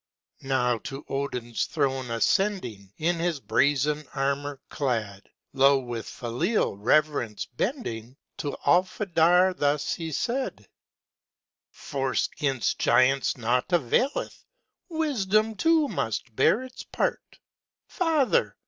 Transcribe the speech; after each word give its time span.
Now 0.41 0.79
to 0.79 1.03
OdinŌĆÖs 1.03 1.67
throne 1.67 2.09
ascending 2.09 2.91
In 2.97 3.17
his 3.19 3.39
brazen 3.39 4.07
armour 4.15 4.59
clad, 4.67 5.29
Low 5.53 5.77
with 5.77 6.07
filial 6.07 6.75
reverence 6.75 7.45
bending, 7.45 8.17
To 8.37 8.57
Alfader 8.65 9.55
thus 9.55 9.93
he 9.93 10.11
said: 10.11 10.67
ŌĆ£Force 11.71 12.29
ŌĆÖgainst 12.35 12.77
giants 12.79 13.37
naught 13.37 13.71
availeth; 13.71 14.43
Wisdom 14.89 15.53
too 15.53 15.87
must 15.87 16.35
bear 16.35 16.63
its 16.63 16.81
part: 16.81 17.37
Father! 17.85 18.55